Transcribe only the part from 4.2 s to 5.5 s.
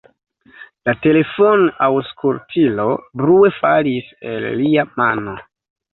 el lia mano.